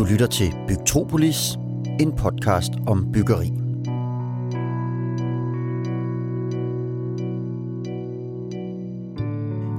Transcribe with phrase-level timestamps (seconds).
[0.00, 1.58] Du lytter til Bygtropolis,
[2.00, 3.46] en podcast om byggeri.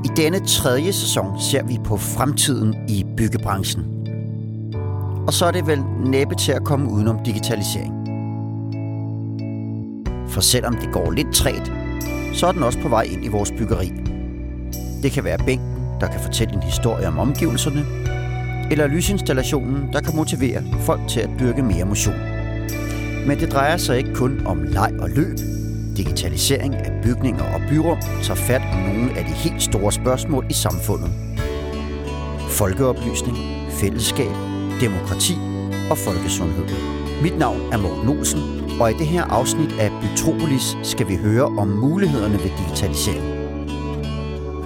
[0.06, 3.86] I denne tredje sæson ser vi på fremtiden i byggebranchen.
[5.28, 7.94] Og så er det vel næppe til at komme udenom digitalisering.
[10.30, 11.72] For selvom det går lidt træt,
[12.34, 13.92] så er den også på vej ind i vores byggeri.
[15.04, 18.11] Det kan være bænken, der kan fortælle en historie om omgivelserne,
[18.72, 22.16] eller lysinstallationen, der kan motivere folk til at dyrke mere motion.
[23.28, 25.38] Men det drejer sig ikke kun om leg og løb.
[25.98, 30.54] Digitalisering af bygninger og byrum tager fat om nogle af de helt store spørgsmål i
[30.54, 31.10] samfundet.
[32.50, 33.38] Folkeoplysning,
[33.72, 34.32] fællesskab,
[34.82, 35.34] demokrati
[35.90, 36.66] og folkesundhed.
[37.24, 38.40] Mit navn er Morten Olsen,
[38.82, 43.41] og i det her afsnit af Bytropolis skal vi høre om mulighederne ved digitalisering.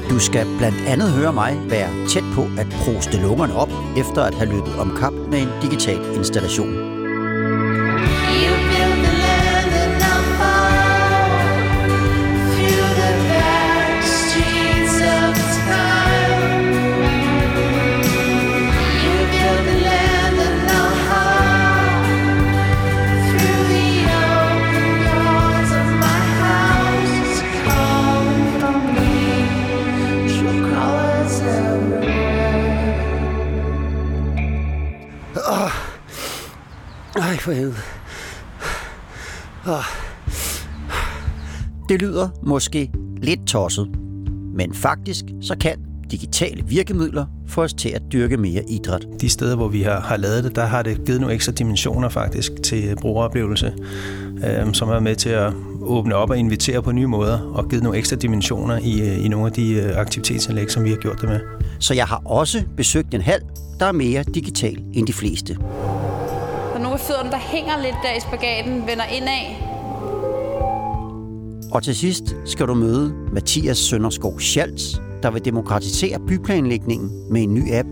[0.09, 4.36] Du skal blandt andet høre mig være tæt på at proste lungerne op, efter at
[4.36, 6.95] have løbet om kap med en digital installation.
[37.46, 37.76] For helvede.
[41.90, 43.90] Det lyder måske lidt tosset,
[44.56, 45.76] men faktisk så kan
[46.12, 49.08] digitale virkemidler få os til at dyrke mere idræt.
[49.22, 52.10] De steder, hvor vi har, har lavet det, der har det givet nogle ekstra dimensioner
[52.10, 53.73] faktisk til brugeroplevelse,
[54.48, 57.84] øh, som er med til at åbne op og invitere på nye måder, og givet
[57.84, 61.22] nogle ekstra dimensioner i, øh, i nogle af de øh, aktivitetsanlæg, som vi har gjort
[61.22, 61.40] det med.
[61.80, 63.40] Så jeg har også besøgt en hal,
[63.80, 65.58] der er mere digital end de fleste.
[67.08, 69.56] Fødderne, der hænger lidt der i spagaten, vender indad.
[71.71, 77.54] Og til sidst skal du møde Mathias Sønderskov Schaltz, der vil demokratisere byplanlægningen med en
[77.54, 77.88] ny app,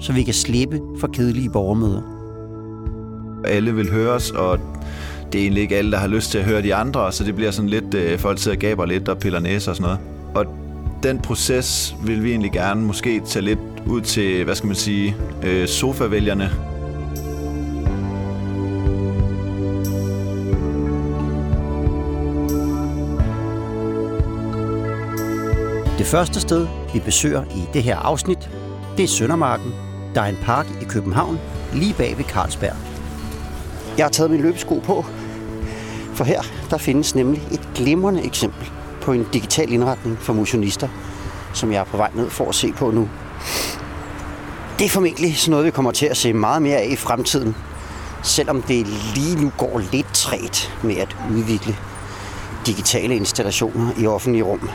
[0.00, 2.02] så vi kan slippe for kedelige borgermøder.
[3.46, 4.58] alle vil høre os, og
[5.32, 7.34] det er egentlig ikke alle, der har lyst til at høre de andre, så det
[7.36, 9.98] bliver sådan lidt, øh, folk sidder og gaber lidt og piller næse og sådan noget.
[10.34, 10.46] Og
[11.02, 15.16] den proces vil vi egentlig gerne måske tage lidt ud til, hvad skal man sige,
[15.42, 16.73] øh, sofavælgerne.
[26.04, 28.50] Det første sted, vi besøger i det her afsnit,
[28.96, 29.74] det er Søndermarken,
[30.14, 31.38] der er en park i København,
[31.72, 32.76] lige bag ved Carlsberg.
[33.98, 35.04] Jeg har taget min løbesko på,
[36.14, 38.70] for her der findes nemlig et glimrende eksempel
[39.00, 40.88] på en digital indretning for motionister,
[41.54, 43.08] som jeg er på vej ned for at se på nu.
[44.78, 47.56] Det er formentlig sådan noget, vi kommer til at se meget mere af i fremtiden,
[48.22, 51.76] selvom det lige nu går lidt træt med at udvikle
[52.66, 54.70] digitale installationer i offentlige rum.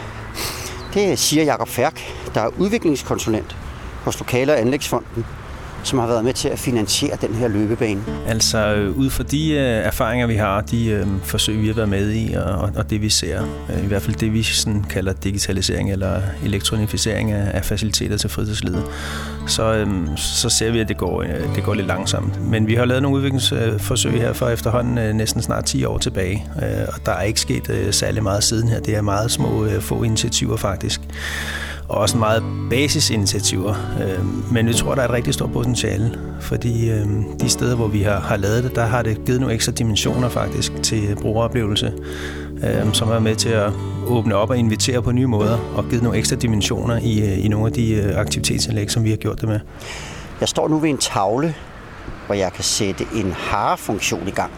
[0.94, 2.02] Det siger Jakob Færk,
[2.36, 3.58] der er udviklingskonsulent
[4.04, 5.26] hos Lokale- og Anlægsfonden,
[5.84, 8.02] som har været med til at finansiere den her løbebane.
[8.28, 11.90] Altså øh, ud fra de øh, erfaringer, vi har, de øh, forsøg, vi har været
[11.90, 15.14] med i, og, og det vi ser, øh, i hvert fald det vi sådan kalder
[15.14, 18.84] digitalisering eller elektronificering af, af faciliteter til fritidslivet,
[19.48, 22.50] så, øh, så ser vi, at det går, øh, det går lidt langsomt.
[22.50, 26.46] Men vi har lavet nogle udviklingsforsøg her for efterhånden øh, næsten snart 10 år tilbage,
[26.62, 28.80] øh, og der er ikke sket øh, særlig meget siden her.
[28.80, 31.02] Det er meget små, øh, få initiativer faktisk
[31.90, 33.76] og også meget basisinitiativer.
[34.04, 37.08] Øh, Men vi tror, der er et rigtig stort potentiale, fordi øh,
[37.42, 40.30] de steder, hvor vi har, har lavet det, der har det givet nogle ekstra dimensioner
[40.30, 41.94] faktisk til brugeroplevelse,
[42.64, 43.72] øh, som er med til at
[44.08, 47.48] åbne op og invitere på nye måder, og givet nogle ekstra dimensioner i, øh, i
[47.48, 49.60] nogle af de øh, aktivitetsanlæg, som vi har gjort det med.
[50.40, 51.56] Jeg står nu ved en tavle,
[52.26, 54.52] hvor jeg kan sætte en harefunktion i gang,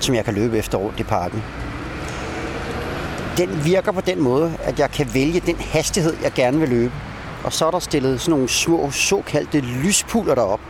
[0.00, 1.42] som jeg kan løbe efter rundt i parken.
[3.36, 6.92] Den virker på den måde, at jeg kan vælge den hastighed, jeg gerne vil løbe.
[7.44, 10.60] Og så er der stillet sådan nogle små såkaldte lyspuler derop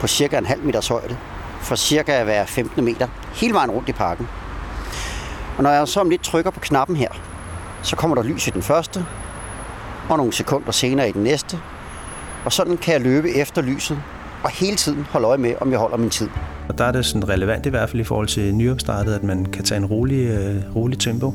[0.00, 1.16] på cirka en halv meters højde,
[1.60, 4.28] for cirka at være 15 meter, hele vejen rundt i parken.
[5.56, 7.08] Og når jeg så om lidt trykker på knappen her,
[7.82, 9.06] så kommer der lys i den første,
[10.08, 11.60] og nogle sekunder senere i den næste,
[12.44, 14.02] og sådan kan jeg løbe efter lyset,
[14.42, 16.28] og hele tiden holde øje med, om jeg holder min tid.
[16.68, 19.46] Og der er det sådan relevant i hvert fald i forhold til nyopstartet, at man
[19.46, 21.34] kan tage en rolig, øh, rolig tempo,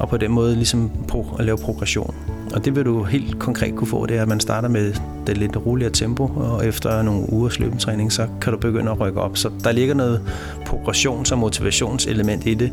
[0.00, 2.14] og på den måde ligesom pro- at lave progression.
[2.54, 4.94] Og det vil du helt konkret kunne få, det er, at man starter med
[5.26, 9.20] det lidt roligere tempo, og efter nogle ugers løbetræning, så kan du begynde at rykke
[9.20, 9.36] op.
[9.36, 10.20] Så der ligger noget
[10.66, 12.72] progressions- og motivationselement i det,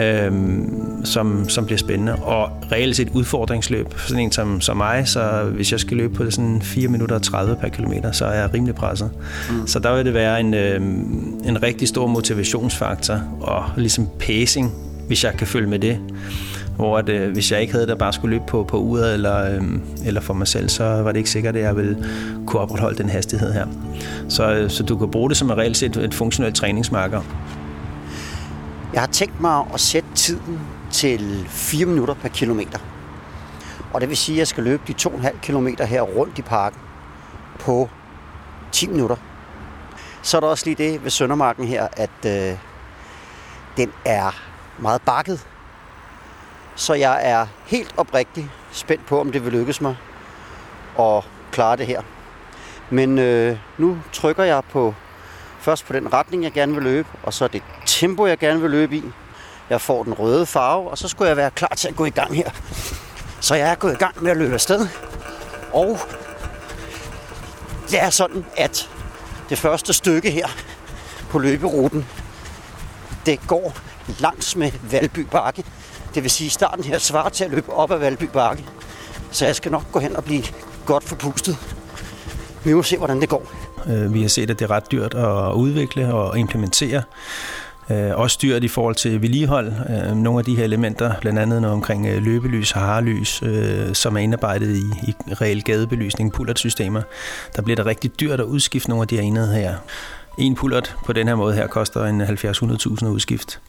[0.00, 2.14] øhm, som, som bliver spændende.
[2.14, 6.14] Og reelt set udfordringsløb, for sådan en som, som mig, så hvis jeg skal løbe
[6.14, 9.10] på sådan 4 minutter og 30 per kilometer, så er jeg rimelig presset.
[9.50, 9.66] Mm.
[9.66, 14.72] Så der vil det være en, øhm, en rigtig stor motivationsfaktor, og ligesom pacing,
[15.06, 15.98] hvis jeg kan følge med det.
[16.76, 19.54] Hvor at, øh, hvis jeg ikke havde det bare skulle løbe på, på uret eller,
[19.54, 19.62] øh,
[20.06, 22.04] eller for mig selv, så var det ikke sikkert, at jeg ville
[22.46, 23.66] kunne opretholde den hastighed her.
[24.28, 27.22] Så, øh, så du kan bruge det som et reelt set et funktionelt træningsmarker.
[28.92, 32.78] Jeg har tænkt mig at sætte tiden til 4 minutter per kilometer.
[33.92, 36.80] Og det vil sige, at jeg skal løbe de 2,5 km her rundt i parken
[37.60, 37.88] på
[38.72, 39.16] 10 minutter.
[40.22, 42.58] Så er der også lige det ved Søndermarken her, at øh,
[43.76, 44.30] den er
[44.78, 45.46] meget bakket.
[46.76, 49.96] Så jeg er helt oprigtig spændt på, om det vil lykkes mig
[50.98, 52.02] at klare det her.
[52.90, 54.94] Men øh, nu trykker jeg på
[55.60, 58.70] først på den retning, jeg gerne vil løbe, og så det tempo, jeg gerne vil
[58.70, 59.04] løbe i.
[59.70, 62.10] Jeg får den røde farve, og så skulle jeg være klar til at gå i
[62.10, 62.50] gang her.
[63.40, 64.88] Så jeg er gået i gang med at løbe afsted.
[65.72, 65.98] Og
[67.90, 68.90] det er sådan, at
[69.48, 70.46] det første stykke her
[71.30, 72.06] på løberuten,
[73.26, 73.74] det går
[74.18, 75.64] langs med Valby Bakke.
[76.16, 78.64] Det vil sige, at starten her svarer til at løbe op ad Valby Bakke.
[79.30, 80.42] Så jeg skal nok gå hen og blive
[80.86, 81.56] godt forpustet.
[82.64, 83.52] Vi må se, hvordan det går.
[83.86, 87.02] Øh, vi har set, at det er ret dyrt at udvikle og implementere.
[87.90, 89.72] Øh, også dyrt i forhold til vedligehold.
[89.90, 93.42] Øh, nogle af de her elementer, blandt andet noget omkring løbelys og harelys,
[93.92, 97.02] som er indarbejdet i, i reel gadebelysning, pullertsystemer,
[97.56, 99.74] der bliver det rigtig dyrt at udskifte nogle af de her enheder her.
[100.38, 103.60] En pullert på den her måde her koster en 70-100.000 at udskift.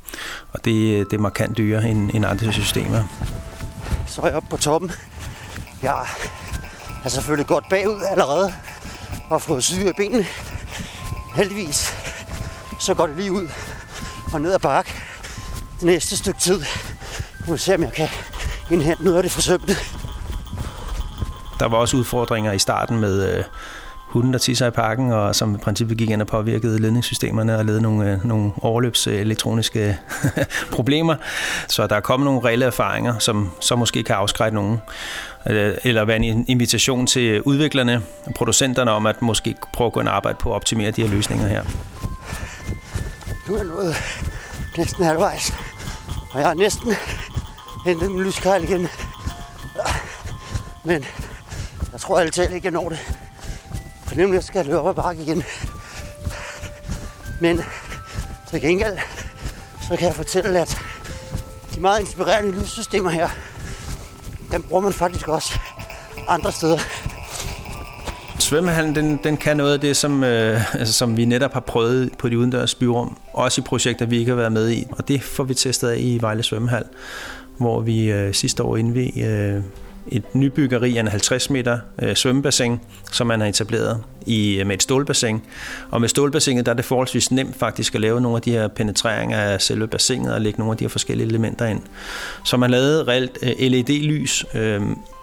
[0.51, 3.03] Og det, det er markant dyrere end, end andre systemer.
[4.07, 4.91] Så er jeg oppe på toppen.
[5.81, 6.05] Jeg
[7.05, 8.53] er selvfølgelig godt bagud allerede
[9.29, 10.25] og fået syge af benene.
[11.35, 11.93] Heldigvis
[12.79, 13.47] så går det lige ud
[14.33, 14.93] og ned ad bakke
[15.79, 16.59] det næste stykke tid.
[17.39, 18.09] Nu må se, om jeg kan
[18.71, 19.75] indhente noget af det forsømte.
[21.59, 23.43] Der var også udfordringer i starten med
[24.17, 27.57] øh, hunden, der tisser i parken, og som i princippet gik ind og påvirkede ledningssystemerne
[27.57, 29.97] og ledte nogle, øh, nogle overløbs elektroniske
[30.75, 31.15] problemer.
[31.67, 34.77] Så der er kommet nogle reelle erfaringer, som så måske kan afskrække nogen.
[35.49, 39.99] Øh, eller være en invitation til udviklerne og producenterne om at måske prøve at gå
[39.99, 41.63] ind og arbejde på at optimere de her løsninger her.
[43.47, 43.95] Nu er jeg nået
[44.77, 45.53] næsten halvvejs.
[46.33, 46.93] Og jeg har næsten
[47.85, 48.87] hentet min lyskejl igen.
[50.83, 51.05] Men
[51.91, 52.99] jeg tror altid ikke, jeg når det.
[54.07, 55.43] For nemlig skal jeg løbe op ad bakke igen.
[57.41, 57.61] Men
[58.49, 58.97] til gengæld,
[59.81, 60.77] så kan jeg fortælle, at
[61.75, 63.29] de meget inspirerende lyssystemer her,
[64.51, 65.59] dem bruger man faktisk også
[66.27, 66.79] andre steder.
[68.39, 72.09] Svømmehallen, den, den kan noget af det, som, øh, altså, som vi netop har prøvet
[72.17, 73.17] på de udendørs byrum.
[73.33, 74.87] Også i projekter, vi ikke har været med i.
[74.91, 76.83] Og det får vi testet af i Vejle Svømmehal,
[77.57, 79.61] hvor vi øh, sidste år indvig øh,
[80.11, 82.79] et nybyggeri af en 50 meter øh, svømmebassin,
[83.11, 85.41] som man har etableret i, øh, med et stålbassin.
[85.91, 88.67] Og med stålbassinet der er det forholdsvis nemt faktisk at lave nogle af de her
[88.67, 91.81] penetreringer af selve bassinet og lægge nogle af de her forskellige elementer ind.
[92.45, 94.81] Så man lavede reelt øh, LED-lys, øh,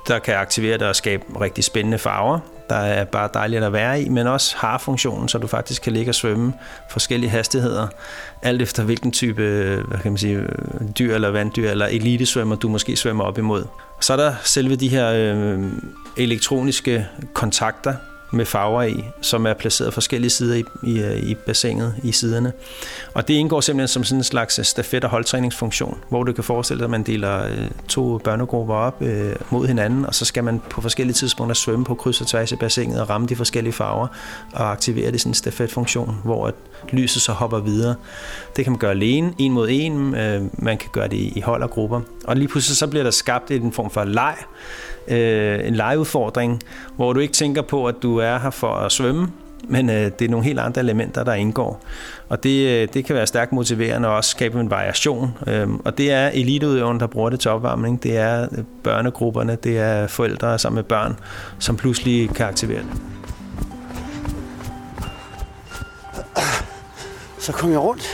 [0.09, 2.39] der kan aktivere det og skabe rigtig spændende farver.
[2.69, 5.93] Der er bare dejligt at være i, men også har funktionen, så du faktisk kan
[5.93, 6.53] ligge og svømme
[6.91, 7.89] forskellige hastigheder,
[8.43, 9.43] alt efter hvilken type
[9.89, 10.47] hvad kan man sige,
[10.99, 13.65] dyr eller vanddyr eller elitesvømmer du måske svømmer op imod.
[14.01, 15.59] Så er der selve de her øh,
[16.17, 17.95] elektroniske kontakter
[18.35, 22.53] med farver i, som er placeret forskellige sider i, i, øh, i bassinet, i siderne.
[23.15, 26.45] Og det indgår simpelthen som sådan en slags øh, stafet- og holdtræningsfunktion, hvor du kan
[26.45, 30.45] forestille dig, at man deler øh, to børnegrupper op øh, mod hinanden, og så skal
[30.45, 33.73] man på forskellige tidspunkter svømme på kryds og tværs i bassinet og ramme de forskellige
[33.73, 34.07] farver
[34.53, 36.55] og aktivere det sådan en stafetfunktion, hvor at
[36.93, 37.95] lyset så hopper videre.
[38.57, 41.63] Det kan man gøre alene, en mod en, øh, man kan gøre det i hold
[41.63, 42.01] og grupper.
[42.25, 44.37] Og lige pludselig så bliver der skabt en form for leg,
[45.09, 46.61] øh, en legeudfordring,
[46.97, 49.29] hvor du ikke tænker på, at du er her for at svømme,
[49.69, 51.85] men øh, det er nogle helt andre elementer, der indgår.
[52.29, 55.39] Og det, øh, det kan være stærkt motiverende og også skabe en variation.
[55.47, 58.03] Øh, og det er eliteudøverne, der bruger det til opvarmning.
[58.03, 61.19] Det er øh, børnegrupperne, det er forældre sammen med børn,
[61.59, 63.03] som pludselig kan aktivere det.
[67.39, 68.07] Så kom jeg rundt.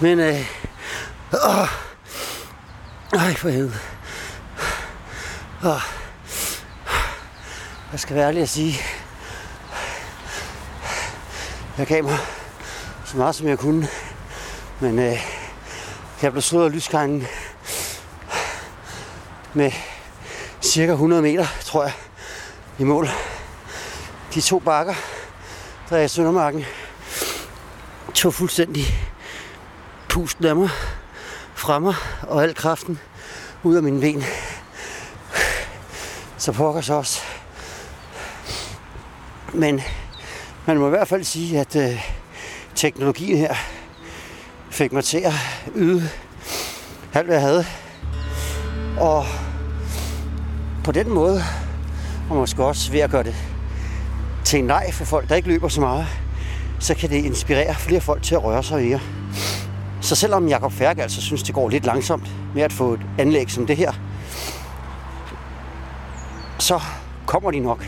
[0.00, 0.40] Men, øh,
[1.32, 1.68] åh,
[3.14, 3.97] øh, for helvede.
[5.62, 5.80] Og
[7.92, 8.74] jeg skal være ærlig at sige,
[11.78, 12.18] jeg gav mig
[13.04, 13.88] så meget som jeg kunne,
[14.80, 15.18] men øh,
[16.22, 17.26] jeg blev slået af lysgangen
[19.54, 19.72] med
[20.62, 21.92] cirka 100 meter, tror jeg.
[22.78, 23.08] i mål.
[24.34, 24.94] De to bakker,
[25.90, 26.64] der er i Søndermarken,
[28.14, 28.84] tog fuldstændig
[30.08, 30.70] pusten af mig,
[31.54, 32.98] fra mig og al kraften
[33.62, 34.24] ud af mine ben.
[36.48, 37.20] Så pokker så også.
[39.54, 39.80] Men
[40.66, 42.06] man må i hvert fald sige, at øh,
[42.74, 43.54] teknologien her
[44.70, 45.32] fik mig til at
[45.76, 46.08] yde
[47.14, 47.64] alt, hvad jeg havde.
[49.00, 49.24] Og
[50.84, 51.42] på den måde,
[52.30, 53.34] og måske også ved at gøre det
[54.44, 56.06] til en nej for folk, der ikke løber så meget,
[56.78, 59.00] så kan det inspirere flere folk til at røre sig mere.
[60.00, 63.50] Så selvom Jakob Færk altså synes, det går lidt langsomt med at få et anlæg
[63.50, 63.92] som det her,
[66.68, 66.80] så
[67.26, 67.86] kommer de nok.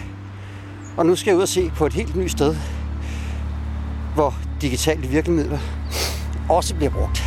[0.97, 2.57] Og nu skal jeg ud og se på et helt nyt sted,
[4.15, 5.59] hvor digitale virkemidler
[6.49, 7.25] også bliver brugt.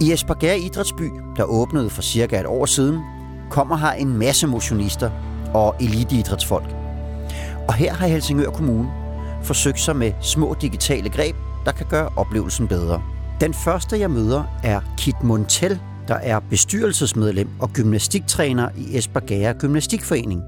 [0.00, 3.00] I Esbjerg Idrætsby, der åbnede for cirka et år siden,
[3.50, 5.10] kommer her en masse motionister
[5.54, 6.74] og eliteidrætsfolk.
[7.68, 9.03] Og her har Helsingør Kommune
[9.44, 13.02] forsøgt sig med små digitale greb, der kan gøre oplevelsen bedre.
[13.40, 20.42] Den første, jeg møder, er Kit Montel, der er bestyrelsesmedlem og gymnastiktræner i Esbergære Gymnastikforening.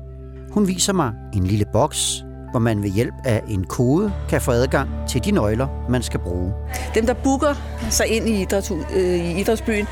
[0.52, 4.50] Hun viser mig en lille boks, hvor man ved hjælp af en kode kan få
[4.50, 6.52] adgang til de nøgler, man skal bruge.
[6.94, 7.54] Dem, der booker
[7.90, 9.86] sig ind i, idræts, øh, i idrætsbyen,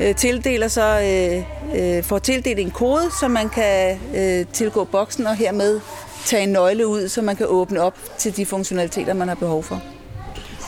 [0.00, 5.26] øh, tildeler så, øh, øh, får tildelt en kode, så man kan øh, tilgå boksen
[5.26, 5.80] og hermed
[6.26, 9.62] tage en nøgle ud, så man kan åbne op til de funktionaliteter, man har behov
[9.62, 9.82] for.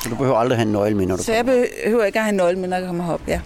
[0.02, 2.24] Så du behøver aldrig have en nøgle med, når du Så jeg behøver ikke at
[2.24, 3.20] have en nøgle med, når jeg kommer herop.
[3.28, 3.40] Ja.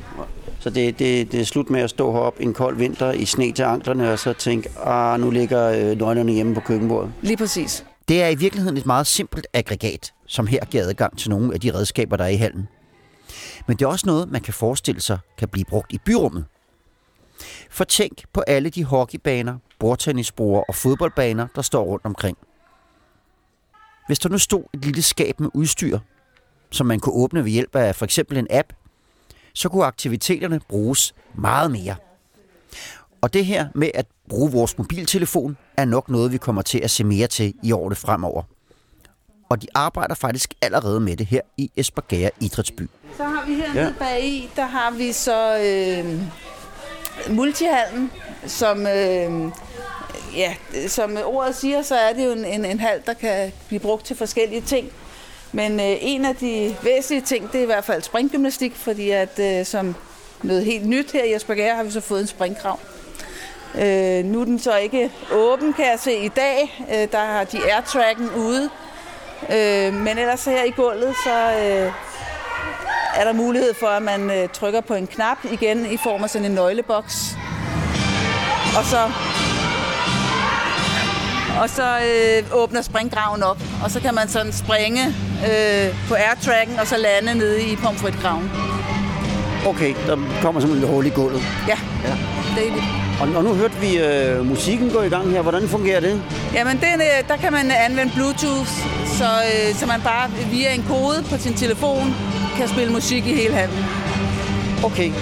[0.58, 3.52] Så det, det, det er slut med at stå heroppe en kold vinter i sne
[3.52, 7.12] til anklerne, og så tænke, ah, nu ligger øh, nøglerne hjemme på køkkenbordet.
[7.22, 7.84] Lige præcis.
[8.08, 11.60] Det er i virkeligheden et meget simpelt aggregat, som her giver adgang til nogle af
[11.60, 12.68] de redskaber, der er i hallen.
[13.66, 16.44] Men det er også noget, man kan forestille sig kan blive brugt i byrummet.
[17.70, 22.38] For tænk på alle de hockeybaner, bordtennisbroer og fodboldbaner, der står rundt omkring.
[24.06, 25.98] Hvis der nu stod et lille skab med udstyr,
[26.70, 28.72] som man kunne åbne ved hjælp af for eksempel en app,
[29.52, 31.96] så kunne aktiviteterne bruges meget mere.
[33.20, 36.90] Og det her med at bruge vores mobiltelefon er nok noget, vi kommer til at
[36.90, 38.42] se mere til i årene fremover.
[39.48, 42.88] Og de arbejder faktisk allerede med det her i Esbjerg Idrætsby.
[43.16, 43.92] Så har vi hernede ja.
[43.98, 46.20] bag i, der har vi så øh,
[47.36, 48.10] multihallen,
[48.46, 49.52] som, øh,
[50.36, 50.54] ja,
[50.88, 54.06] som ordet siger, så er det jo en, en, en hal, der kan blive brugt
[54.06, 54.90] til forskellige ting.
[55.52, 59.38] Men øh, en af de væsentlige ting, det er i hvert fald springgymnastik, fordi at
[59.38, 59.96] øh, som
[60.42, 62.78] noget helt nyt her i Esbjerg har vi så fået en springkrav.
[63.74, 66.84] Øh, nu er den så ikke åben, kan jeg se i dag.
[66.92, 68.70] Øh, der har de airtracken ude.
[69.52, 71.92] Øh, men ellers her i gulvet, så øh,
[73.16, 76.30] er der mulighed for, at man øh, trykker på en knap igen i form af
[76.30, 77.36] sådan en nøgleboks.
[78.78, 79.12] Og så,
[81.62, 85.04] og så øh, åbner springgraven op, og så kan man sådan springe
[85.48, 88.50] øh, på airtracken og så lande nede i pomfritgraven.
[89.66, 91.42] Okay, der kommer simpelthen et hul i gulvet.
[91.68, 92.14] Ja, Ja.
[92.56, 92.82] det er det.
[93.20, 95.42] Og, og nu hørte vi øh, musikken gå i gang her.
[95.42, 96.22] Hvordan fungerer det?
[96.54, 98.68] Jamen, den, øh, der kan man anvende Bluetooth,
[99.18, 102.14] så, øh, så man bare via en kode på sin telefon
[102.56, 103.84] kan spille musik i hele hallen.
[104.84, 105.12] Okay,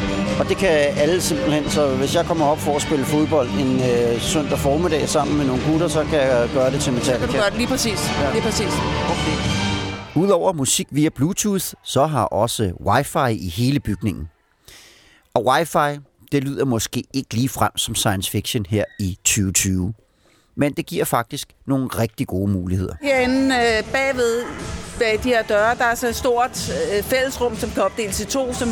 [0.40, 1.70] og det kan alle simpelthen.
[1.70, 5.46] Så hvis jeg kommer op for at spille fodbold en øh, søndag formiddag sammen med
[5.46, 7.18] nogle gutter, så kan jeg gøre det til Så Metallica.
[7.18, 8.10] kan du gøre det lige præcis.
[8.22, 8.32] Ja.
[8.32, 8.72] Lige præcis.
[9.10, 9.36] Okay.
[10.14, 14.28] Udover musik via Bluetooth, så har også wifi i hele bygningen.
[15.34, 16.00] Og wifi,
[16.32, 19.94] det lyder måske ikke lige frem som science fiction her i 2020.
[20.56, 22.94] Men det giver faktisk nogle rigtig gode muligheder.
[23.02, 24.42] Herinde øh, bagved,
[24.98, 28.24] bag de her døre, der er så et stort øh, fællesrum, som kan opdeles i
[28.24, 28.68] to, som,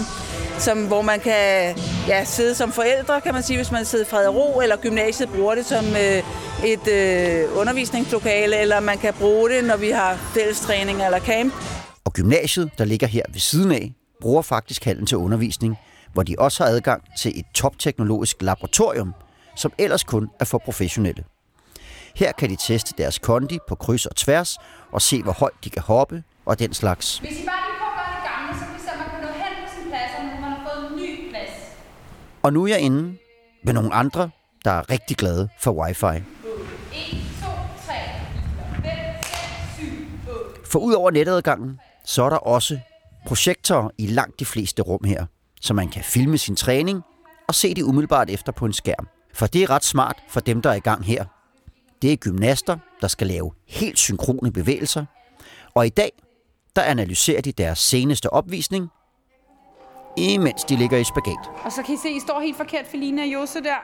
[0.61, 1.77] som, hvor man kan
[2.09, 4.77] ja, sidde som forældre, kan man sige, hvis man sidder i fred og ro, eller
[4.77, 6.23] gymnasiet bruger det som øh,
[6.65, 11.55] et øh, undervisningslokale, eller man kan bruge det, når vi har fællestræning eller camp.
[12.05, 15.77] Og gymnasiet, der ligger her ved siden af, bruger faktisk hallen til undervisning,
[16.13, 19.15] hvor de også har adgang til et topteknologisk laboratorium,
[19.57, 21.25] som ellers kun er for professionelle.
[22.17, 24.57] Her kan de teste deres kondi på kryds og tværs
[24.93, 27.19] og se, hvor højt de kan hoppe og den slags.
[27.19, 27.70] Hvis I bare
[32.43, 33.17] Og nu er jeg inde
[33.63, 34.31] med nogle andre,
[34.65, 36.05] der er rigtig glade for wifi.
[36.05, 36.21] 1, 2,
[37.87, 37.95] 3,
[38.83, 38.85] 4, 5,
[39.23, 39.33] 6,
[39.79, 39.85] 7,
[40.29, 40.61] 8.
[40.71, 42.79] For ud over netadgangen, så er der også
[43.27, 45.27] projektorer i langt de fleste rum her,
[45.61, 47.03] så man kan filme sin træning
[47.49, 49.09] og se det umiddelbart efter på en skærm.
[49.35, 51.25] For det er ret smart for dem, der er i gang her.
[52.03, 55.05] Det er gymnaster, der skal lave helt synkrone bevægelser.
[55.75, 56.13] Og i dag,
[56.77, 58.89] der analyserer de deres seneste opvisning,
[60.21, 61.51] imens de ligger i spagat.
[61.65, 63.75] Og så kan I se, I står helt forkert, Feline og Jose der.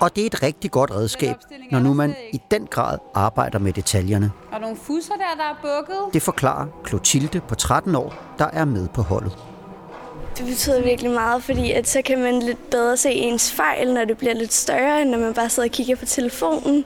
[0.00, 1.36] Og det er et rigtig godt redskab,
[1.70, 4.30] når nu man i den grad arbejder med detaljerne.
[4.52, 6.14] Og nogle fusser der, der er bukket.
[6.14, 9.38] Det forklarer Clotilde på 13 år, der er med på holdet.
[10.38, 14.04] Det betyder virkelig meget, fordi at så kan man lidt bedre se ens fejl, når
[14.04, 16.84] det bliver lidt større, end når man bare sidder og kigger på telefonen.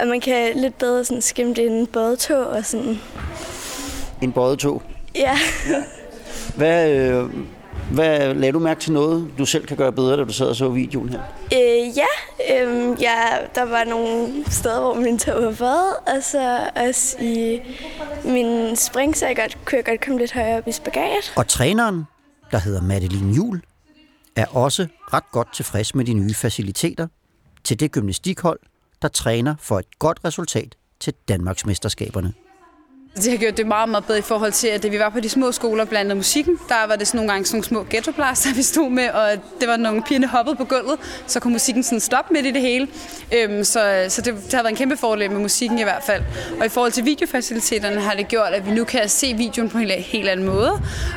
[0.00, 3.00] Og man kan lidt bedre sådan skimme det en bådtog og sådan.
[4.22, 4.82] En bøjet tog.
[5.14, 5.38] Ja,
[6.56, 7.30] Hvad, øh,
[7.92, 10.56] hvad lagde du mærke til noget, du selv kan gøre bedre, da du sad og
[10.56, 11.20] så videoen her?
[11.52, 12.06] øh, ja,
[12.54, 13.16] øhm, ja,
[13.54, 17.60] der var nogle steder, hvor min tog var våd, og så også i
[18.24, 21.32] min spring, så jeg godt, kunne jeg godt komme lidt højere op i spagat.
[21.36, 22.04] Og træneren,
[22.50, 23.60] der hedder Madeline Jul,
[24.36, 27.06] er også ret godt tilfreds med de nye faciliteter
[27.64, 28.58] til det gymnastikhold,
[29.02, 32.32] der træner for et godt resultat til Danmarksmesterskaberne.
[33.16, 35.20] Det har gjort det meget, meget bedre i forhold til, at da vi var på
[35.20, 38.54] de små skoler blandt musikken, der var det sådan nogle gange sådan nogle små ghettoplaster,
[38.60, 42.00] vi stod med, og det var nogle pigerne hoppede på gulvet, så kunne musikken sådan
[42.00, 42.88] stoppe midt i det hele.
[43.34, 46.22] Øhm, så så det, det har været en kæmpe fordel med musikken i hvert fald.
[46.60, 49.78] Og i forhold til videofaciliteterne har det gjort, at vi nu kan se videoen på
[49.78, 50.72] en helt- helt anden måde,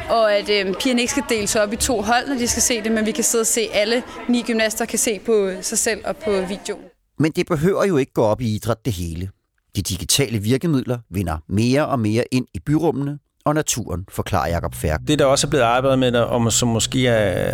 [0.10, 2.82] og at øhm, pigerne ikke skal deles op i to hold, når de skal se
[2.84, 6.02] det, men vi kan sidde og se alle ni gymnaster kan se på sig selv
[6.06, 6.82] og på videoen.
[7.20, 9.30] Men det behøver jo ikke gå op i idræt det hele.
[9.76, 15.00] De digitale virkemidler vinder mere og mere ind i byrummene og naturen, forklarer Jakob Færk.
[15.08, 17.54] Det, der også er blevet arbejdet med, og som måske er,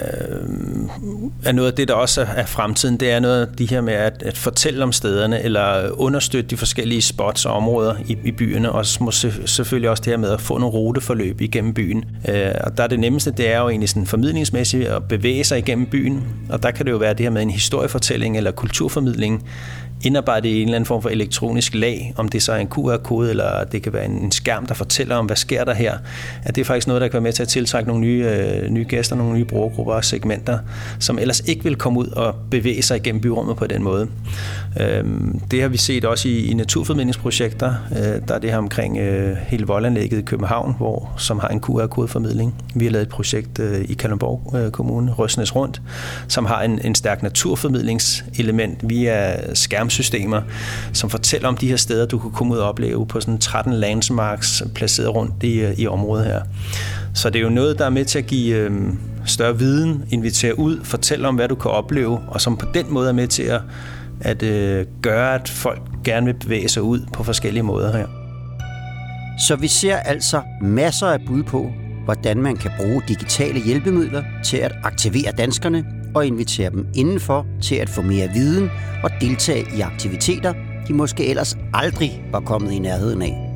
[1.43, 3.93] er noget af det, der også er fremtiden, det er noget af de her med
[3.93, 8.71] at, at fortælle om stederne, eller understøtte de forskellige spots og områder i, i byerne,
[8.71, 9.12] og så må
[9.45, 12.05] selvfølgelig også det her med at få nogle ruteforløb igennem byen.
[12.29, 15.57] Øh, og der er det nemmeste, det er jo egentlig sådan formidlingsmæssigt at bevæge sig
[15.57, 19.50] igennem byen, og der kan det jo være det her med en historiefortælling eller kulturformidling,
[20.04, 23.30] indarbejdet i en eller anden form for elektronisk lag, om det så er en QR-kode,
[23.30, 25.98] eller det kan være en skærm, der fortæller om, hvad sker der her,
[26.44, 28.70] at det er faktisk noget, der kan være med til at tiltrække nogle nye, øh,
[28.70, 30.60] nye gæster, nogle nye brugergrupper og segmenter,
[31.00, 34.08] som ellers ikke vil komme ud og bevæge sig igennem byrummet på den måde.
[34.80, 37.74] Øhm, det har vi set også i, i naturformidlingsprojekter.
[37.92, 41.60] Øh, der er det her omkring øh, hele voldanlægget i København, hvor, som har en
[41.60, 42.56] QR-kodeformidling.
[42.75, 45.82] Vi har lavet et projekt øh, i Kalundborg øh, Kommune, Røsnes Rundt,
[46.27, 49.53] som har en, en stærk naturformidlingselement via
[49.89, 50.41] skærmsystemer,
[50.93, 53.73] som fortæller om de her steder, du kan komme ud og opleve på sådan 13
[53.73, 56.41] landmarks placeret rundt i, øh, i området her.
[57.13, 58.71] Så det er jo noget, der er med til at give øh,
[59.25, 63.09] større viden, invitere ud, fortælle om, hvad du kan opleve, og som på den måde
[63.09, 63.61] er med til at,
[64.21, 68.07] at øh, gøre, at folk gerne vil bevæge sig ud på forskellige måder her.
[69.47, 71.71] Så vi ser altså masser af bud på,
[72.05, 77.75] hvordan man kan bruge digitale hjælpemidler til at aktivere danskerne og invitere dem indenfor til
[77.75, 78.70] at få mere viden
[79.03, 80.53] og deltage i aktiviteter,
[80.88, 83.47] de måske ellers aldrig var kommet i nærheden af.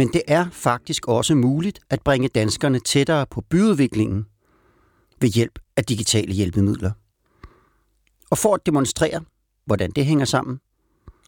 [0.00, 4.26] Men det er faktisk også muligt at bringe danskerne tættere på byudviklingen
[5.20, 6.90] ved hjælp af digitale hjælpemidler.
[8.30, 9.20] Og for at demonstrere,
[9.64, 10.60] hvordan det hænger sammen,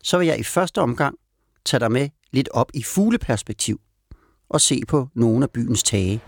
[0.02, 1.16] så vil jeg i første omgang
[1.64, 3.80] tage dig med lidt op i fugleperspektiv
[4.48, 6.20] og se på nogle af byens tage.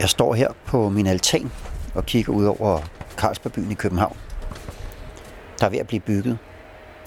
[0.00, 1.50] Jeg står her på min altan
[1.94, 2.80] og kigger ud over
[3.16, 4.16] Carlsbergbyen i København.
[5.60, 6.38] Der er ved at blive bygget.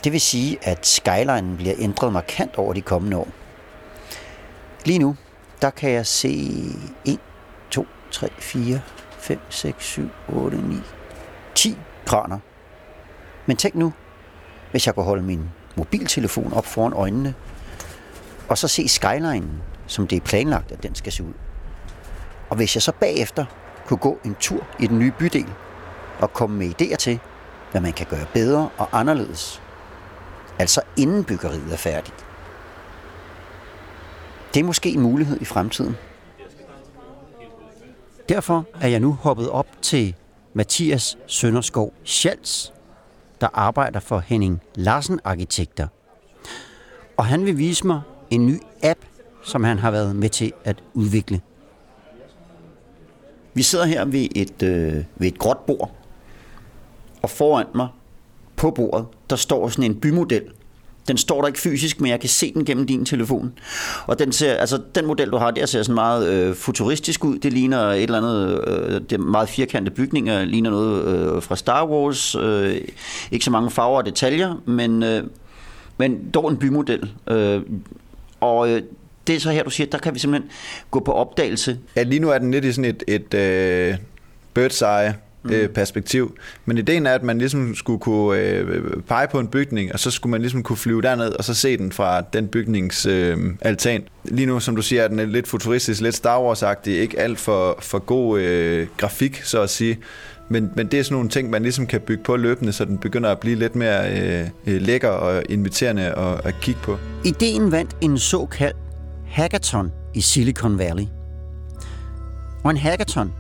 [0.04, 3.28] Det vil sige, at skylinen bliver ændret markant over de kommende år.
[4.86, 5.16] Lige nu,
[5.62, 6.56] der kan jeg se
[7.06, 7.20] 1,
[7.70, 8.82] 2, 3, 4,
[9.18, 10.76] 5, 6, 7, 8, 9,
[11.56, 12.40] 10 kraner.
[13.46, 13.94] Men tænk nu,
[14.72, 17.34] hvis jeg kunne holde min mobiltelefon op foran øjnene,
[18.50, 21.34] og så se skylinen, som det er planlagt, at den skal se ud.
[22.50, 23.46] Og hvis jeg så bagefter
[23.86, 25.48] kunne gå en tur i den nye bydel
[26.20, 27.20] og komme med idéer til,
[27.72, 29.62] hvad man kan gøre bedre og anderledes,
[30.60, 32.26] altså inden byggeriet er færdigt.
[34.54, 35.96] Det er måske en mulighed i fremtiden.
[38.30, 40.16] Derfor er jeg nu hoppet op til
[40.54, 42.74] Mathias Sønderskov Schals,
[43.42, 45.88] der arbejder for Henning Larsen Arkitekter.
[47.18, 49.00] Og han vil vise mig en ny app,
[49.44, 51.42] som han har været med til at udvikle.
[53.54, 55.92] Vi sidder her ved et, øh, ved et gråt bord,
[57.22, 57.88] og foran mig
[58.56, 60.42] på bordet, der står sådan en bymodel
[61.08, 63.54] Den står der ikke fysisk, men jeg kan se den gennem din telefon.
[64.06, 67.40] Og den, ser, altså, den model, du har der, ser sådan meget øh, futuristisk ud.
[67.40, 71.56] Det ligner et eller andet, øh, det er meget firkantede bygninger, ligner noget øh, fra
[71.56, 72.36] Star Wars.
[72.36, 72.82] Øh,
[73.32, 75.24] ikke så mange farver og detaljer, men, øh,
[75.98, 77.12] men dog en bymodel.
[77.28, 77.62] Øh,
[78.40, 78.82] og øh,
[79.28, 80.52] det er så her, du siger, der kan vi simpelthen
[80.92, 81.78] gå på opdagelse.
[81.96, 83.96] Ja, lige nu er den lidt i sådan et, et øh,
[84.60, 85.14] bird's eye
[85.52, 86.36] øh, perspektiv.
[86.66, 90.12] Men ideen er, at man ligesom skulle kunne øh, pege på en bygning, og så
[90.12, 94.04] skulle man ligesom kunne flyve derned, og så se den fra den bygnings øh, altan.
[94.24, 97.78] Lige nu, som du siger, er den lidt futuristisk, lidt Star Wars-agtig, ikke alt for,
[97.80, 99.98] for god øh, grafik, så at sige.
[100.50, 102.98] Men, men det er sådan nogle ting, man ligesom kan bygge på løbende, så den
[102.98, 106.98] begynder at blive lidt mere øh, øh, lækker og inviterende at, at kigge på.
[107.26, 108.78] Ideen vandt en såkaldt
[109.28, 111.06] hackathon i Silicon Valley.
[112.64, 113.34] Og en hackathon,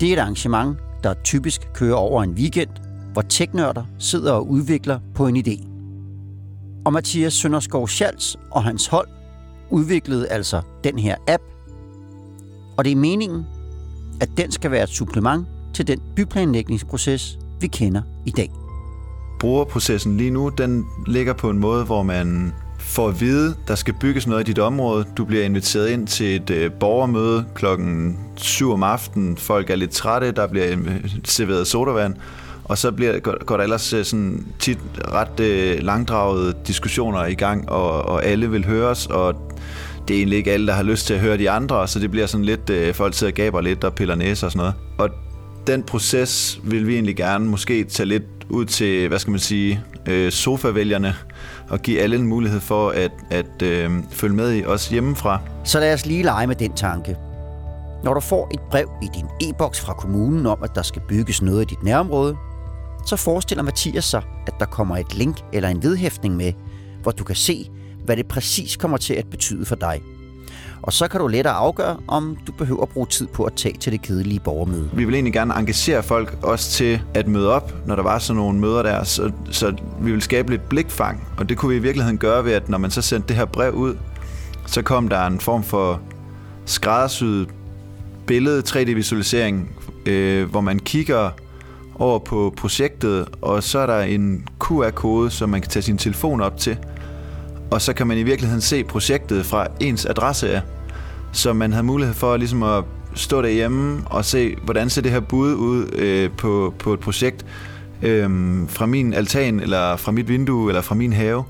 [0.00, 2.70] det er et arrangement, der typisk kører over en weekend,
[3.12, 5.66] hvor teknørder sidder og udvikler på en idé.
[6.84, 9.08] Og Mathias Sønderskov Schals og hans hold
[9.70, 11.42] udviklede altså den her app,
[12.76, 13.46] og det er meningen,
[14.20, 18.50] at den skal være et supplement til den byplanlægningsproces, vi kender i dag.
[19.40, 23.94] brugerprocessen lige nu, den ligger på en måde, hvor man får at vide, der skal
[23.94, 25.04] bygges noget i dit område.
[25.16, 29.36] Du bliver inviteret ind til et øh, borgermøde klokken 7 om aftenen.
[29.36, 32.14] Folk er lidt trætte, der bliver øh, serveret sodavand.
[32.64, 37.34] Og så bliver, går, går der ellers øh, sådan tit ret øh, langdragede diskussioner i
[37.34, 39.34] gang, og, og alle vil høres, og
[40.08, 42.10] det er egentlig ikke alle, der har lyst til at høre de andre, så det
[42.10, 44.74] bliver sådan lidt, øh, folk sidder og gaber lidt og piller næse og sådan noget.
[44.98, 45.10] Og
[45.66, 49.80] den proces vil vi egentlig gerne måske tage lidt ud til, hvad skal man sige,
[50.06, 51.14] øh, sofavælgerne,
[51.68, 55.40] og give alle en mulighed for at, at øh, følge med i os hjemmefra.
[55.64, 57.16] Så lad os lige lege med den tanke.
[58.04, 61.42] Når du får et brev i din e-boks fra kommunen om, at der skal bygges
[61.42, 62.36] noget i dit nærområde,
[63.06, 66.52] så forestiller Mathias sig, at der kommer et link eller en vedhæftning med,
[67.02, 67.70] hvor du kan se,
[68.04, 70.00] hvad det præcis kommer til at betyde for dig.
[70.82, 73.78] Og så kan du lettere afgøre, om du behøver at bruge tid på at tage
[73.78, 74.90] til det kedelige borgermøde.
[74.92, 78.36] Vi vil egentlig gerne engagere folk også til at møde op, når der var sådan
[78.36, 81.82] nogle møder der, så, så vi vil skabe lidt blikfang, og det kunne vi i
[81.82, 83.96] virkeligheden gøre ved, at når man så sendte det her brev ud,
[84.66, 86.00] så kom der en form for
[86.64, 87.48] skræddersyet
[88.26, 89.70] billede, 3D-visualisering,
[90.06, 91.30] øh, hvor man kigger
[91.94, 96.40] over på projektet, og så er der en QR-kode, som man kan tage sin telefon
[96.40, 96.78] op til,
[97.72, 100.60] og så kan man i virkeligheden se projektet fra ens adresse af,
[101.32, 105.20] så man har mulighed for ligesom at stå derhjemme og se, hvordan ser det her
[105.20, 107.46] bud ud øh, på, på et projekt
[108.02, 108.28] øh,
[108.68, 111.44] fra min altan, eller fra mit vindue, eller fra min have.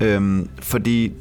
[0.00, 1.12] Øh, fordi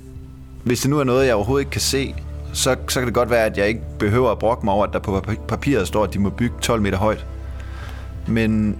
[0.63, 2.15] hvis det nu er noget, jeg overhovedet ikke kan se,
[2.53, 4.93] så, så kan det godt være, at jeg ikke behøver at brokke mig over, at
[4.93, 7.25] der på papiret står, at de må bygge 12 meter højt.
[8.27, 8.77] Men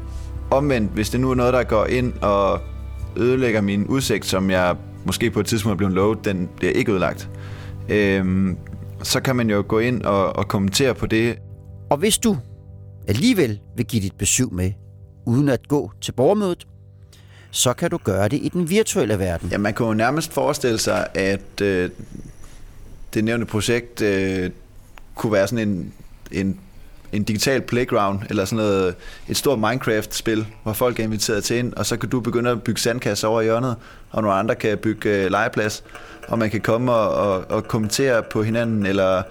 [0.51, 2.59] omvendt, hvis det nu er noget, der går ind og
[3.17, 6.91] ødelægger min udsigt, som jeg måske på et tidspunkt er blevet lovet, den bliver ikke
[6.91, 7.29] ødelagt,
[7.89, 8.57] øhm,
[9.03, 11.37] så kan man jo gå ind og, og kommentere på det.
[11.89, 12.37] Og hvis du
[13.07, 14.71] alligevel vil give dit besøg med,
[15.25, 16.67] uden at gå til borgermødet,
[17.51, 19.49] så kan du gøre det i den virtuelle verden.
[19.49, 21.89] Ja, man kan jo nærmest forestille sig, at øh,
[23.13, 24.51] det nævnte projekt øh,
[25.15, 25.93] kunne være sådan en,
[26.31, 26.59] en,
[27.13, 28.95] en digital playground, eller sådan noget,
[29.27, 32.63] et stort Minecraft-spil, hvor folk er inviteret til ind, og så kan du begynde at
[32.63, 33.75] bygge sandkasser over i hjørnet,
[34.11, 35.83] og nogle andre kan bygge øh, legeplads,
[36.27, 39.23] og man kan komme og, og, og kommentere på hinanden, eller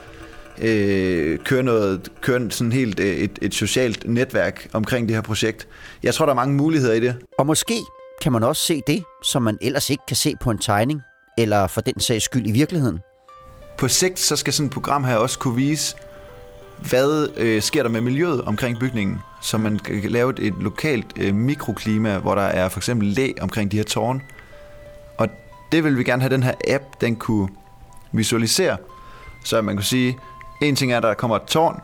[0.59, 5.69] øh, køre noget, køre sådan helt øh, et, et socialt netværk omkring det her projekt.
[6.03, 7.17] Jeg tror, der er mange muligheder i det.
[7.39, 7.75] Og måske
[8.23, 11.01] kan man også se det, som man ellers ikke kan se på en tegning,
[11.39, 12.99] eller for den sags skyld i virkeligheden.
[13.79, 15.97] På sigt, så skal sådan et program her også kunne vise,
[16.89, 21.07] hvad øh, sker der med miljøet omkring bygningen, så man kan lave et, et lokalt
[21.17, 24.21] øh, mikroklima, hvor der er for eksempel læ omkring de her tårne.
[25.19, 25.29] Og
[25.73, 27.49] det vil vi gerne have den her app, den kunne
[28.13, 28.77] visualisere,
[29.45, 30.19] så man kunne sige,
[30.63, 31.81] en ting er, at der kommer et tårn,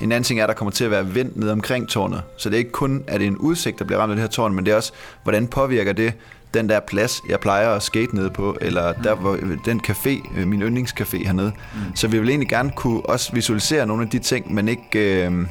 [0.00, 2.22] en anden ting er, at der kommer til at være vind ned omkring tårnet.
[2.36, 4.22] Så det er ikke kun, at det er en udsigt, der bliver ramt af det
[4.22, 6.12] her tårn, men det er også, hvordan påvirker det
[6.54, 10.46] den der plads, jeg plejer at skate ned på, eller der, hvor, den café, øh,
[10.46, 11.52] min yndlingscafé hernede.
[11.74, 11.96] Mm.
[11.96, 15.46] Så vi vil egentlig gerne kunne også visualisere nogle af de ting, men ikke, øh,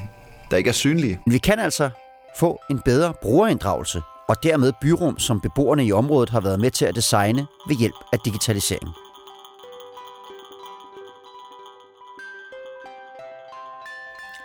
[0.51, 1.19] der ikke er synlige.
[1.27, 1.89] Vi kan altså
[2.38, 6.85] få en bedre brugerinddragelse, og dermed byrum, som beboerne i området har været med til
[6.85, 8.89] at designe ved hjælp af digitalisering.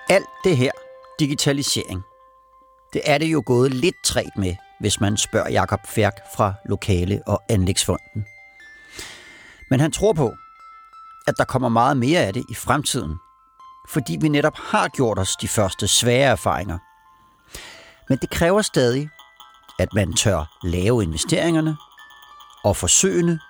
[0.08, 0.70] Alt det her
[1.18, 2.02] digitalisering,
[2.92, 4.54] det er det jo gået lidt træt med,
[4.84, 8.24] hvis man spørger Jakob Færk fra Lokale- og Anlægsfonden.
[9.70, 10.34] Men han tror på,
[11.26, 13.14] at der kommer meget mere af det i fremtiden,
[13.88, 16.78] fordi vi netop har gjort os de første svære erfaringer.
[18.08, 19.08] Men det kræver stadig,
[19.78, 21.76] at man tør lave investeringerne
[22.64, 23.40] og forsøgene,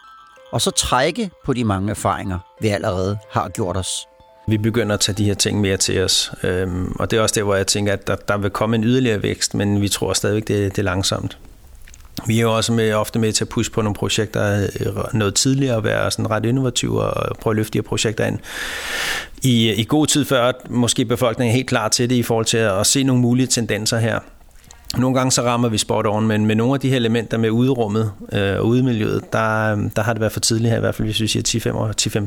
[0.53, 4.07] og så trække på de mange erfaringer, vi allerede har gjort os.
[4.47, 7.35] Vi begynder at tage de her ting mere til os, øhm, og det er også
[7.35, 10.13] der, hvor jeg tænker, at der, der vil komme en yderligere vækst, men vi tror
[10.13, 11.39] stadigvæk, det, det er langsomt.
[12.27, 15.35] Vi er jo også med, ofte med til at pushe på nogle projekter øh, noget
[15.35, 18.39] tidligere, og være sådan ret innovative og prøve at løfte de her projekter ind
[19.43, 22.47] i, i god tid før, at måske befolkningen er helt klar til det i forhold
[22.47, 24.19] til at se nogle mulige tendenser her.
[24.99, 27.51] Nogle gange så rammer vi spot on, men med nogle af de her elementer med
[27.51, 31.09] uderummet øh, og udemiljøet, der, der har det været for tidligt her, i hvert fald
[31.09, 31.71] hvis vi siger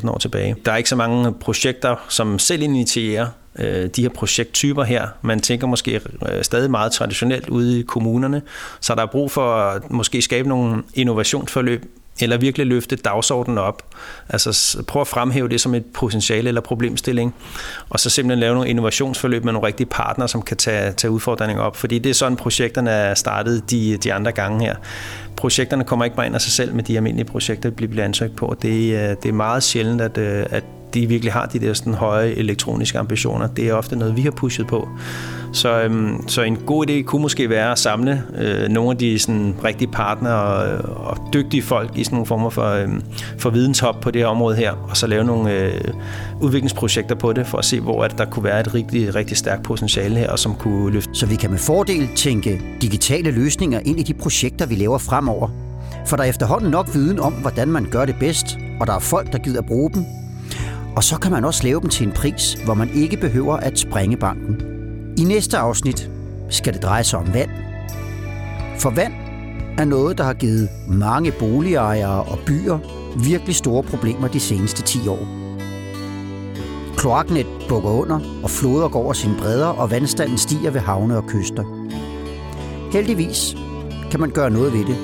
[0.03, 0.56] 10-15 år tilbage.
[0.65, 3.27] Der er ikke så mange projekter, som selv initierer
[3.60, 5.08] øh, de her projekttyper her.
[5.21, 8.41] Man tænker måske øh, stadig meget traditionelt ude i kommunerne,
[8.80, 11.86] så der er brug for at måske skabe nogle innovationsforløb
[12.19, 13.84] eller virkelig løfte dagsordenen op.
[14.30, 17.36] Altså prøv at fremhæve det som et potentiale eller problemstilling,
[17.89, 21.62] og så simpelthen lave nogle innovationsforløb med nogle rigtige partnere, som kan tage, tage udfordringer
[21.63, 21.75] op.
[21.75, 24.75] Fordi det er sådan, projekterne er startet de, de andre gange her.
[25.36, 28.36] Projekterne kommer ikke bare ind af sig selv med de almindelige projekter, vi bliver ansøgt
[28.36, 28.56] på.
[28.62, 31.93] Det, er- det er meget sjældent, at, øh, at de virkelig har de der sådan
[31.93, 33.47] høje elektroniske ambitioner.
[33.47, 34.88] Det er ofte noget, vi har pushet på.
[35.54, 39.19] Så, øhm, så en god idé kunne måske være at samle øh, nogle af de
[39.19, 43.04] sådan, rigtige partnere og, og dygtige folk i sådan nogle former for, øhm,
[43.38, 45.82] for videnshop på det her område her, og så lave nogle øh,
[46.41, 49.63] udviklingsprojekter på det, for at se, hvor at der kunne være et rigtig, rigtig stærkt
[49.63, 51.10] potentiale her, og som kunne løfte.
[51.13, 55.50] Så vi kan med fordel tænke digitale løsninger ind i de projekter, vi laver fremover.
[56.06, 59.00] For der er efterhånden nok viden om, hvordan man gør det bedst, og der er
[59.00, 60.06] folk, der gider bruge dem.
[60.97, 63.79] Og så kan man også lave dem til en pris, hvor man ikke behøver at
[63.79, 64.62] sprænge banken.
[65.17, 66.12] I næste afsnit
[66.49, 67.49] skal det dreje sig om vand.
[68.79, 69.13] For vand
[69.77, 72.79] er noget, der har givet mange boligejere og byer
[73.23, 75.27] virkelig store problemer de seneste 10 år.
[76.95, 81.27] Kloaknet bukker under, og floder går over sine bredder, og vandstanden stiger ved havne og
[81.27, 81.63] kyster.
[82.91, 83.55] Heldigvis
[84.12, 84.97] kan man gøre noget ved det.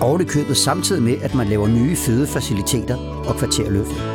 [0.00, 4.11] Og det købet samtidig med, at man laver nye fødefaciliteter og kvarterløft.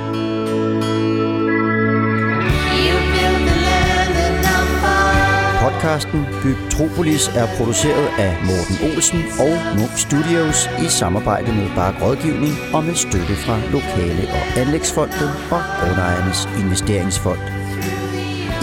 [5.77, 12.53] Podcasten Bygtropolis er produceret af Morten Olsen og Munk Studios i samarbejde med Bark Rådgivning
[12.73, 17.39] og med støtte fra Lokale- og Anlægsfondet og Grundejernes Investeringsfond.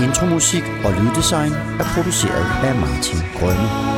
[0.07, 3.93] Intromusik og lyddesign er produceret af Martin Grønne.